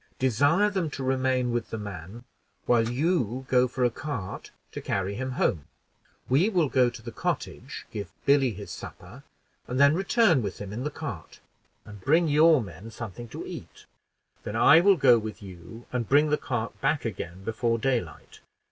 Desire 0.17 0.71
them 0.71 0.89
to 0.89 1.03
remain 1.03 1.51
with 1.51 1.69
the 1.69 1.77
man, 1.77 2.23
while 2.65 2.89
you 2.89 3.45
go 3.47 3.67
for 3.67 3.83
a 3.83 3.91
cart 3.91 4.49
to 4.71 4.81
carry 4.81 5.13
him 5.13 5.33
home. 5.33 5.65
We 6.27 6.49
will 6.49 6.69
go 6.69 6.89
to 6.89 7.03
the 7.03 7.11
cottage, 7.11 7.85
give 7.91 8.09
Billy 8.25 8.51
his 8.51 8.71
supper, 8.71 9.21
and 9.67 9.79
then 9.79 9.93
return 9.93 10.41
with 10.41 10.57
him 10.57 10.73
in 10.73 10.83
the 10.83 10.89
cart, 10.89 11.39
and 11.85 12.01
bring 12.01 12.27
your 12.27 12.63
men 12.63 12.89
something 12.89 13.27
to 13.27 13.45
eat. 13.45 13.85
Then 14.41 14.55
I 14.55 14.79
will 14.81 14.97
go 14.97 15.19
with 15.19 15.43
you, 15.43 15.85
and 15.91 16.09
bring 16.09 16.31
the 16.31 16.35
cart 16.35 16.81
back 16.81 17.05
again 17.05 17.43
before 17.43 17.77
daylight. 17.77 18.39